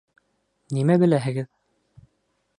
Нимә 0.77 0.95
беләһегеҙ? 1.03 1.53